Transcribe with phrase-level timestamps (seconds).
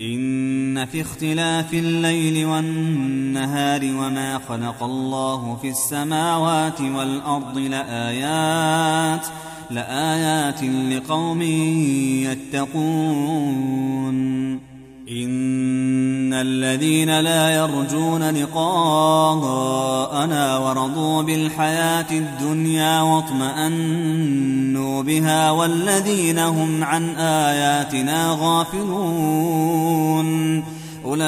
[0.00, 9.26] إن في اختلاف الليل والنهار وما خلق الله في السماوات والأرض لآيات
[9.70, 11.42] لآيات لقوم
[12.22, 14.16] يتقون.
[16.40, 19.78] الذين لا يرجون لقاءنا
[20.58, 30.16] ورضوا بالحياة الدنيا واطمأنوا بها والذين هم عن آياتنا غافلون.
[31.04, 31.26] أولئك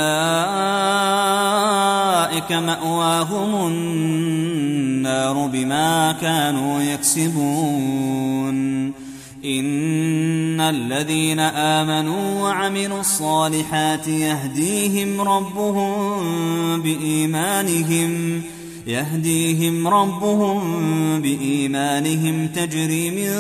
[2.53, 8.88] مأواهم النار بما كانوا يكسبون.
[9.45, 18.43] إن الذين آمنوا وعملوا الصالحات يهديهم ربهم بإيمانهم
[18.87, 20.61] يهديهم ربهم
[21.21, 23.33] بإيمانهم تجري من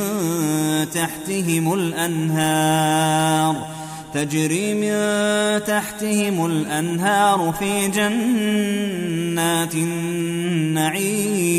[0.90, 3.66] تحتهم الأنهار
[4.14, 4.92] تجري من
[5.64, 11.58] تحتهم الأنهار في جنات النعيم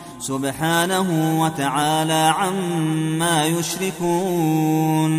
[0.21, 5.11] سبحانه وتعالى عما يشركون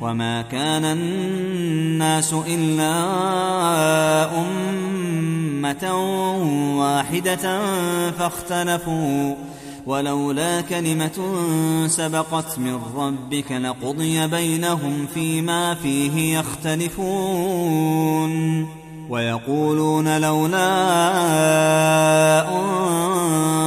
[0.00, 2.92] وما كان الناس إلا
[4.40, 5.94] أمة
[6.78, 7.60] واحدة
[8.10, 9.34] فاختلفوا
[9.86, 11.36] ولولا كلمة
[11.86, 17.80] سبقت من ربك لقضي بينهم فيما فيه يختلفون
[19.10, 20.70] ويقولون لولا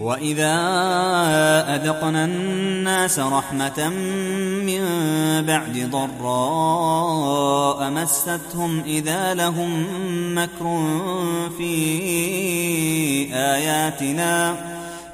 [0.00, 0.54] وإذا
[1.74, 3.88] أذقنا الناس رحمة
[4.64, 4.82] من
[5.46, 9.86] بعد ضراء مستهم إذا لهم
[10.34, 10.82] مكر
[11.58, 11.74] في
[13.34, 14.56] آياتنا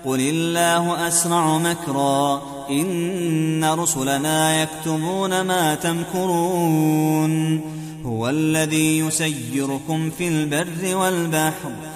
[0.05, 7.61] قل الله أسرع مكرا إن رسلنا يكتبون ما تمكرون
[8.05, 11.96] هو الذي يسيركم في البر والبحر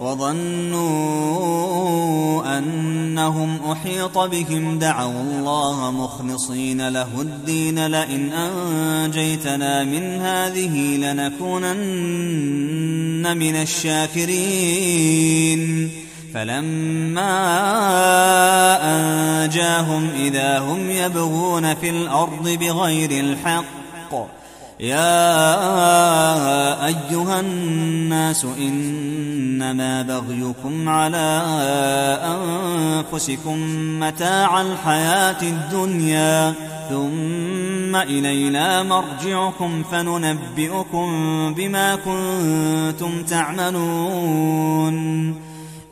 [0.00, 0.80] وظنوا
[2.58, 11.80] أنهم أحيط بهم دعوا الله مخلصين له الدين لئن أنجيتنا من هذه لنكونن
[13.36, 15.10] من الشاكرين
[16.34, 17.30] فلما
[18.82, 24.39] أنجاهم إذا هم يبغون في الأرض بغير الحق
[24.80, 25.26] يا
[26.86, 31.42] أيها الناس إنما بغيكم على
[32.24, 33.58] أنفسكم
[34.00, 36.54] متاع الحياة الدنيا
[36.90, 41.08] ثم إلينا مرجعكم فننبئكم
[41.56, 44.96] بما كنتم تعملون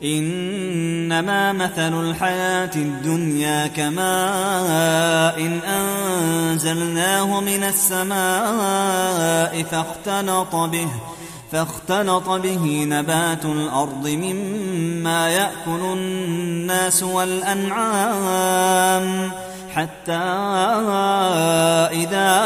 [0.03, 10.87] إنما مثل الحياة الدنيا كماء إن أنزلناه من السماء فاختلط به
[11.51, 18.51] فاختلط به نبات الأرض مما يأكل الناس والأنعام
[19.75, 20.17] حتى
[21.91, 22.41] إذا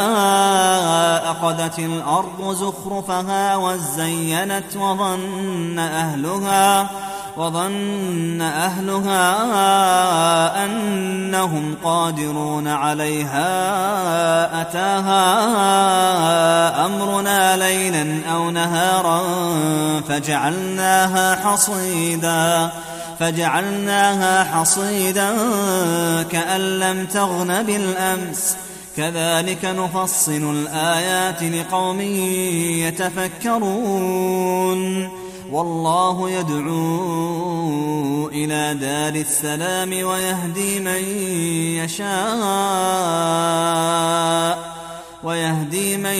[1.30, 6.90] أخذت الأرض زخرفها وزينت وظن أهلها
[7.36, 9.24] وظن أهلها
[10.64, 13.50] أنهم قادرون عليها
[14.60, 15.26] أتاها
[16.86, 19.20] أمرنا ليلا أو نهارا
[20.08, 22.70] فجعلناها حصيدا
[23.20, 25.32] فجعلناها حصيدا
[26.32, 28.56] كأن لم تغن بالأمس
[28.96, 32.00] كذلك نفصل الآيات لقوم
[33.40, 41.04] يتفكرون والله يدعو إلى دار السلام ويهدي من
[41.84, 42.14] يشاء
[45.24, 46.18] ويهدي من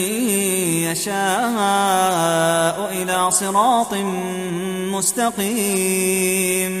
[0.91, 1.15] يشاء
[2.91, 3.93] إلى صراط
[4.93, 6.75] مستقيم.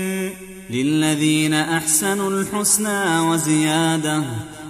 [0.69, 4.23] للذين أحسنوا الحسنى وزيادة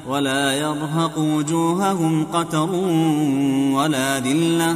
[0.07, 2.69] ولا يرهق وجوههم قتر
[3.75, 4.75] ولا ذلة.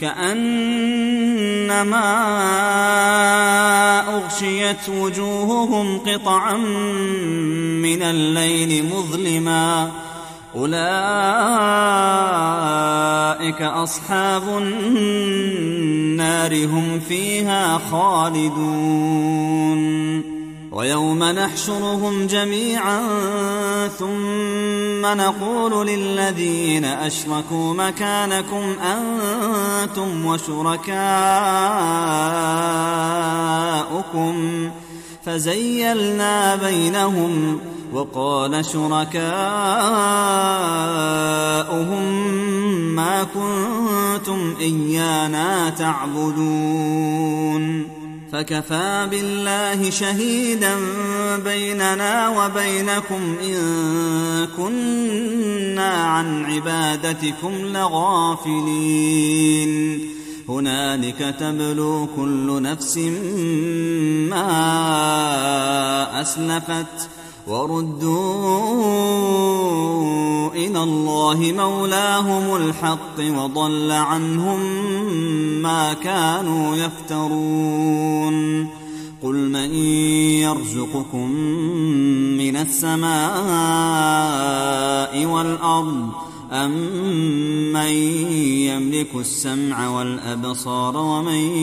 [0.00, 1.86] كأنما
[4.16, 9.90] أغشيت وجوههم قطعا من الليل مظلما.
[10.56, 10.76] أولئك
[13.62, 15.86] أصحاب النار
[16.64, 19.26] هم فيها خالدون.
[20.76, 23.00] ويوم نحشرهم جميعا
[23.88, 30.96] ثم نقول للذين أشركوا مكانكم أنتم وشركاؤكم.
[35.24, 37.60] فزيلنا بينهم
[37.92, 39.26] وقال شركاؤهم
[42.94, 47.16] ما كنتم إيانا تعبدون.
[48.36, 50.74] فكفى بالله شهيدا
[51.44, 53.56] بيننا وبينكم إن
[54.56, 58.90] كنا عن عبادتكم لغافلين.
[60.48, 62.98] هنالك تبلو كل نفس
[64.30, 64.60] ما
[66.20, 67.08] أسلفت
[67.46, 68.96] وردوا
[70.54, 74.60] إلى الله مولاهم الحق وضل عنهم
[75.62, 78.66] ما كانوا يفترون.
[79.22, 79.74] قل من
[80.44, 81.30] يرزقكم
[82.38, 83.06] من السماء
[85.26, 86.08] والأرض
[86.52, 87.90] أمن
[88.70, 91.56] يملك السمع والأبصار ومن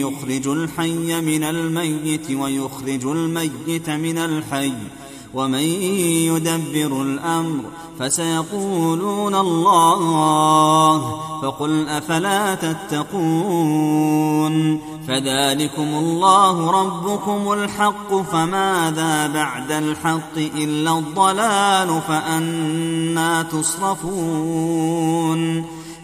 [0.00, 4.72] يخرج الحي من الميت ويخرج الميت من الحي
[5.34, 5.64] ومن
[6.28, 7.64] يدبر الأمر
[7.98, 14.06] فسيقولون الله فقل أفلا تتقون
[15.08, 24.96] فذلكم الله ربكم الحق فماذا بعد الحق إلا الضلال فأنا تصرفون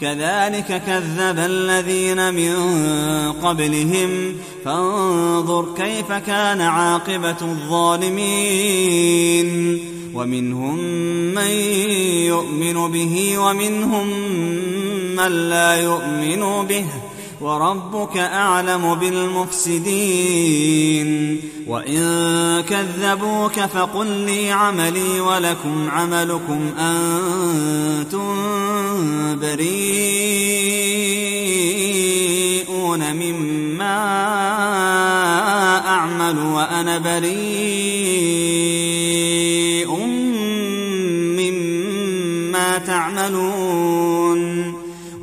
[0.00, 2.54] كذلك كذب الذين من
[3.32, 4.34] قبلهم.
[4.64, 9.48] فانظر كيف كان عاقبة الظالمين.
[10.14, 10.78] ومنهم
[11.34, 11.50] من
[12.26, 14.06] يؤمن به ومنهم
[15.16, 16.84] من لا يؤمن به.
[17.40, 21.08] وربك أعلم بالمفسدين.
[21.66, 28.36] وإن كذبوك فقل لي عملي ولكم عملكم أنتم
[29.40, 29.88] بريئون
[33.16, 33.98] مما
[35.86, 37.38] أعمل وأنا بريء
[41.38, 43.57] مما تعملون.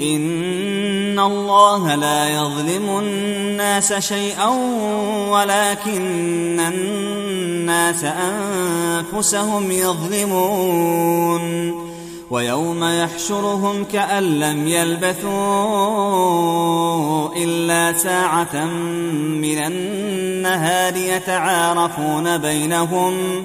[0.00, 4.46] إن الله لا يظلم الناس شيئا
[5.30, 11.42] ولكن الناس أنفسهم يظلمون
[12.30, 15.32] ويوم يحشرهم كأن لم يلبثوا
[17.36, 18.64] إلا ساعة
[19.24, 23.44] من النهار يتعارفون بينهم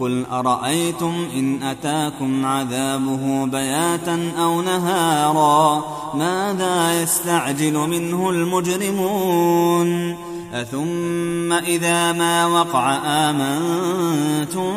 [0.00, 10.16] قل أرأيتم إن أتاكم عذابه بياتا أو نهارا ماذا يستعجل منه المجرمون
[10.54, 14.74] أثم إذا ما وقع آمنتم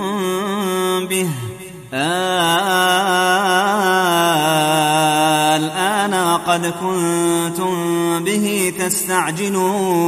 [1.08, 1.30] به
[5.56, 7.74] الآن وقد كنتم
[8.24, 10.08] به تستعجلون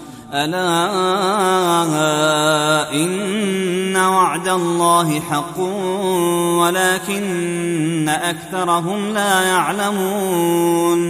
[0.33, 0.91] ألا
[2.93, 5.59] إن وعد الله حق
[6.59, 11.01] ولكن أكثرهم لا يعلمون.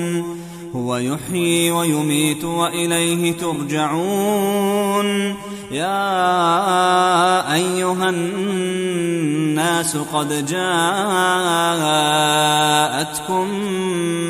[0.76, 5.36] هو يحيي ويميت وإليه ترجعون.
[5.72, 11.88] يا أيها الناس قد جاءتكم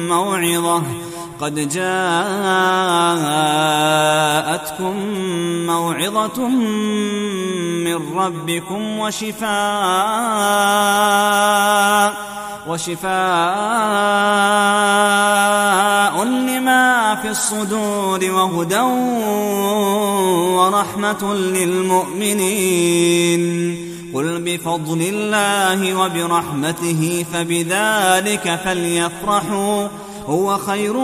[0.08, 0.84] موعظة
[1.42, 1.86] قد جاءتكم
[5.66, 6.48] موعظة
[7.86, 9.52] من ربكم وشفاء
[12.68, 13.12] وشفاء
[16.24, 18.80] لما في الصدور وهدى
[20.56, 22.62] ورحمة للمؤمنين.
[24.14, 29.88] قل بفضل الله وبرحمته فبذلك فليفرحوا.
[30.26, 30.98] هو خير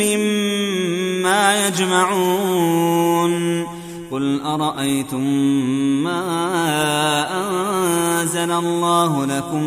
[0.00, 3.38] مما يجمعون.
[4.10, 5.22] قل أرأيتم
[6.04, 6.22] ما
[7.40, 9.62] أنزل الله لكم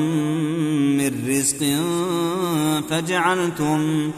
[0.97, 1.61] من رزق
[2.89, 4.11] فجعلتم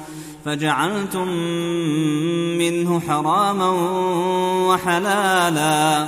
[0.46, 1.28] فجعلتم
[2.58, 3.70] منه حراما
[4.68, 6.08] وحلالا.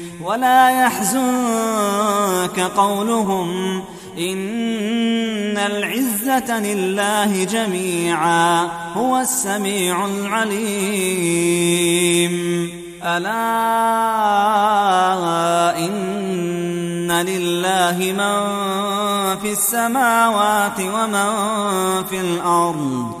[0.25, 3.81] ولا يحزنك قولهم
[4.17, 11.11] إن العزة لله جميعا هو السميع العليم.
[13.03, 13.31] ألا
[15.77, 18.41] إن لله من
[19.41, 21.29] في السماوات ومن
[22.09, 23.20] في الأرض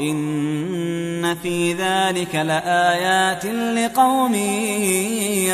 [0.00, 4.34] إن في ذلك لآيات لقوم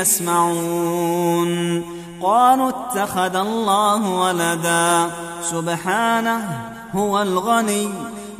[0.00, 1.82] يسمعون.
[2.22, 5.10] قالوا اتخذ الله ولدا.
[5.50, 6.60] سبحانه
[6.92, 7.88] هو الغني.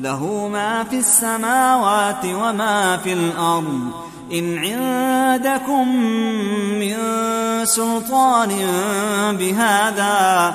[0.00, 3.90] له ما في السماوات وما في الأرض.
[4.32, 5.96] إن عندكم
[6.80, 6.96] من
[7.64, 8.50] سلطان
[9.38, 10.54] بهذا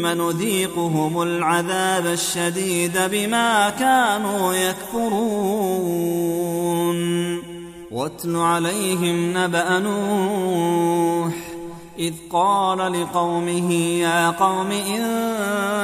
[0.00, 5.20] ثم نذيقهم العذاب الشديد بما كانوا يكفرون.
[7.90, 11.49] واتل عليهم نبأ نوح.
[12.00, 15.00] إذ قال لقومه يا قوم إن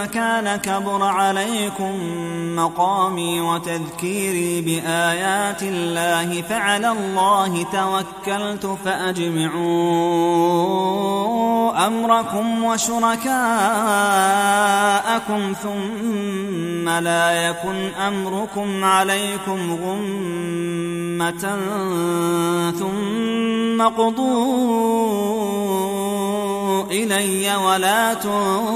[0.07, 1.93] كان كبر عليكم
[2.57, 10.17] مقامي وتذكيري بآيات الله فعلى الله توكلت فأجمعوا
[11.87, 13.23] أمركم وشركاءكم
[15.63, 21.59] ثم لا يكن أمركم عليكم غمة
[22.79, 26.06] ثم قضوا
[26.91, 28.67] إلي ولا تنظرون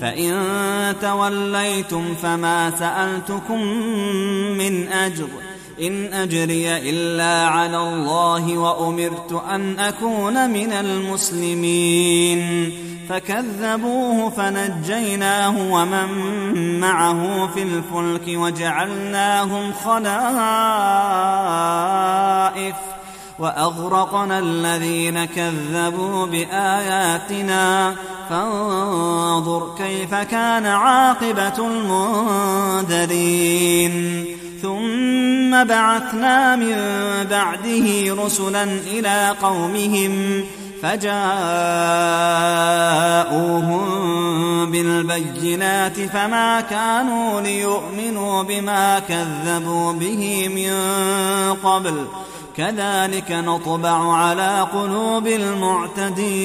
[0.00, 0.34] فإن
[1.02, 3.62] توليتم فما سألتكم
[4.58, 5.28] من أجر
[5.80, 12.40] إن أجري إلا على الله وأمرت أن أكون من المسلمين
[13.08, 20.20] فكذبوه فنجيناه ومن معه في الفلك وجعلناهم خلائف
[23.40, 27.94] وأغرقنا الذين كذبوا بآياتنا.
[28.30, 31.58] فانظر كيف كان عاقبة
[32.86, 34.26] المنذرين.
[34.62, 36.76] ثم بعثنا من
[37.30, 40.44] بعده رسلا إلى قومهم
[40.82, 41.20] فجاءوهم
[44.70, 50.72] بالبينات فما كانوا ليؤمنوا بما كذبوا به من
[51.54, 52.06] قبل.
[52.56, 56.40] كذلك نطبع على قلوب المعتدين.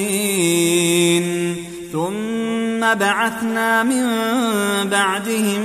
[1.92, 4.04] ثم بعثنا من
[4.90, 5.60] بعدهم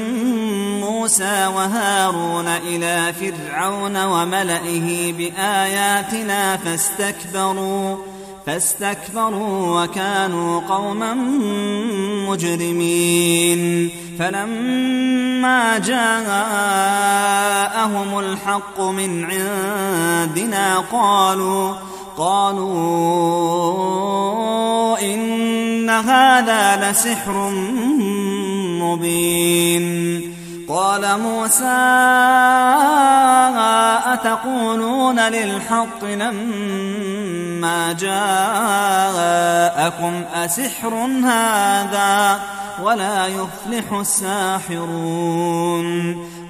[0.79, 8.10] موسى وهارون إلى فرعون وملئه بآياتنا فاستكبروا.
[8.45, 11.13] فاستكبروا وكانوا قوما
[12.29, 13.89] مجرمين.
[14.19, 16.59] فلما جاءهم
[18.19, 21.73] الحق من عندنا قالوا
[22.17, 22.71] قالوا
[25.13, 27.49] إن هذا لسحر
[28.81, 30.21] مبين.
[30.71, 31.81] قال موسى
[34.13, 39.33] أتقولون للحق لما جاءكم
[40.33, 40.93] أسحر
[41.25, 42.39] هذا
[42.83, 44.71] ولا يفلح الساحرون؟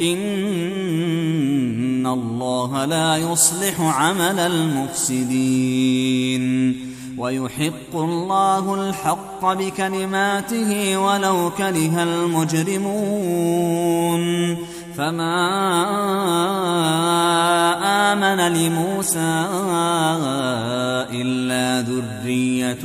[0.00, 6.40] إن الله لا يصلح عمل المفسدين.
[7.18, 13.40] ويحق الله الحق بكلماته ولو كره المجرمون.
[14.96, 15.36] فما
[18.12, 19.46] آمن لموسى
[21.12, 22.84] إلا ذرية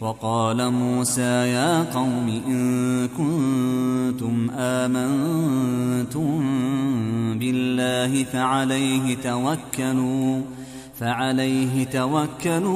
[0.00, 6.40] وقال موسى يا قوم إن كنتم آمنتم
[7.38, 10.40] بالله فعليه توكلوا
[11.00, 12.70] فعليه توكلوا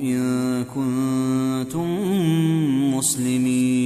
[0.00, 1.88] إن كنتم
[2.94, 3.85] مسلمين.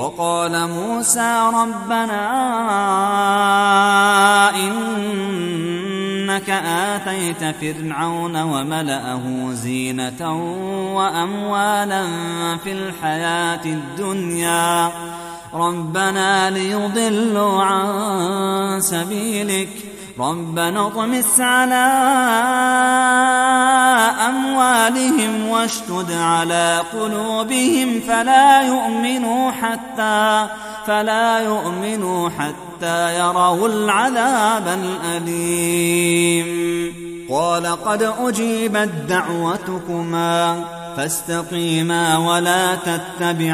[0.00, 2.20] وقال موسى ربنا
[4.54, 10.22] إنك آتيت فرعون وملأه زينة
[10.96, 12.06] وأموالا
[12.64, 14.92] في الحياة الدنيا.
[15.54, 19.89] ربنا ليضلوا عن سبيلك.
[20.20, 21.74] ربنا اطمس على
[24.28, 30.46] أموالهم واشتد على قلوبهم فلا يؤمنوا حتى
[30.86, 36.50] فلا يؤمنوا حتى يروا العذاب الأليم.
[37.30, 40.64] قال قد أجيبت دعوتكما
[40.96, 43.50] فاستقيما ولا تتبعان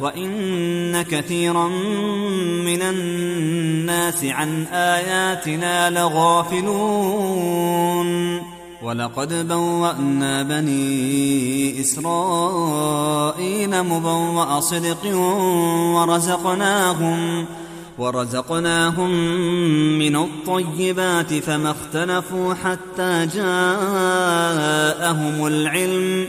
[0.00, 1.68] وإن كثيرا
[2.64, 7.70] من الناس عن آياتنا لغافلون.
[8.82, 15.16] ولقد بوأنا بني إسرائيل مبوأ صدق
[15.94, 17.46] ورزقناهم
[17.98, 19.10] ورزقناهم
[19.98, 23.86] من الطيبات فما اختلفوا حتى جاءهم
[25.46, 26.28] العلم.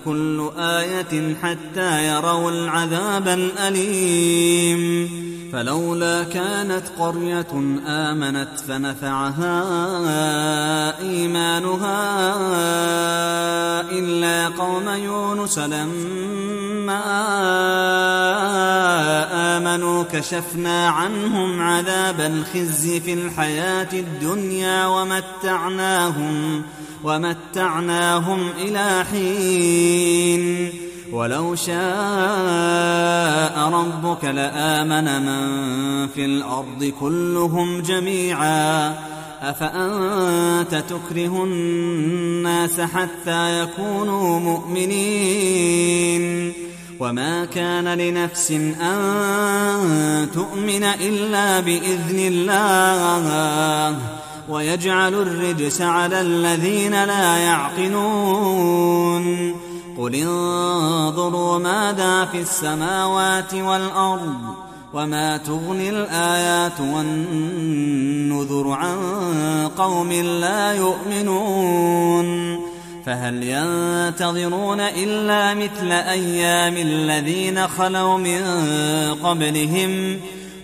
[0.05, 5.09] كل آية حتى يروا العذاب الأليم.
[5.53, 7.47] فلولا كانت قرية
[7.87, 9.63] آمنت فنفعها
[10.99, 12.31] إيمانها
[13.91, 17.03] إلا قوم يونس لما
[19.57, 26.63] آمنوا كشفنا عنهم عذاب الخزي في الحياة الدنيا ومتعناهم
[27.03, 30.69] ومتعناهم إلى حين.
[31.11, 31.77] ولو شاء
[33.69, 38.95] ربك لآمن من في الأرض كلهم جميعا.
[39.41, 45.87] أفأنت تكره الناس حتى يكونوا مؤمنين؟
[46.99, 53.99] وما كان لنفس أن تؤمن إلا بإذن الله.
[54.49, 58.87] ويجعل الرجس على الذين لا يعقلون.
[59.97, 64.35] قل انظروا ماذا في السماوات والأرض
[64.93, 68.97] وما تغني الآيات والنذر عن
[69.77, 72.57] قوم لا يؤمنون.
[73.05, 78.41] فهل ينتظرون إلا مثل أيام الذين خلوا من
[79.23, 80.19] قبلهم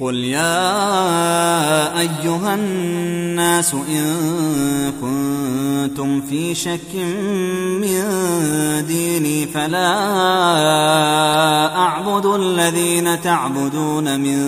[0.00, 0.70] قل يا
[2.00, 6.94] أيها الناس إن كنتم في شك
[7.80, 8.04] من
[8.86, 9.88] ديني فلا
[11.76, 14.38] أعبد الذين تعبدون من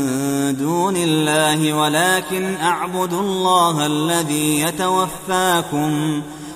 [0.57, 6.23] دون الله ولكن أعبد الله الذي يتوفاكم